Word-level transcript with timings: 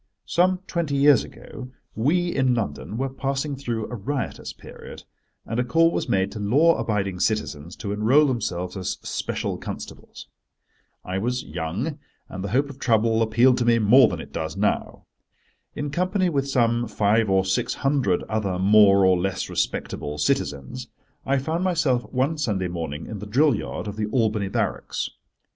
Some 0.25 0.61
twenty 0.65 0.95
years 0.95 1.23
ago 1.23 1.69
we, 1.93 2.33
in 2.35 2.55
London, 2.55 2.97
were 2.97 3.07
passing 3.07 3.55
through 3.55 3.85
a 3.85 3.95
riotous 3.95 4.51
period, 4.51 5.03
and 5.45 5.59
a 5.59 5.63
call 5.63 5.91
was 5.91 6.09
made 6.09 6.31
to 6.31 6.39
law 6.39 6.75
abiding 6.79 7.19
citizens 7.19 7.75
to 7.75 7.93
enrol 7.93 8.25
themselves 8.25 8.75
as 8.75 8.97
special 9.03 9.59
constables. 9.59 10.25
I 11.05 11.19
was 11.19 11.43
young, 11.43 11.99
and 12.29 12.43
the 12.43 12.49
hope 12.49 12.71
of 12.71 12.79
trouble 12.79 13.21
appealed 13.21 13.59
to 13.59 13.65
me 13.65 13.77
more 13.77 14.07
than 14.07 14.19
it 14.19 14.33
does 14.33 14.57
now. 14.57 15.05
In 15.75 15.91
company 15.91 16.29
with 16.29 16.49
some 16.49 16.87
five 16.87 17.29
or 17.29 17.45
six 17.45 17.75
hundred 17.75 18.23
other 18.23 18.57
more 18.57 19.05
or 19.05 19.19
less 19.21 19.51
respectable 19.51 20.17
citizens, 20.17 20.87
I 21.27 21.37
found 21.37 21.63
myself 21.63 22.11
one 22.11 22.39
Sunday 22.39 22.69
morning 22.69 23.05
in 23.05 23.19
the 23.19 23.27
drill 23.27 23.53
yard 23.53 23.87
of 23.87 23.97
the 23.97 24.07
Albany 24.07 24.47
Barracks. 24.47 25.11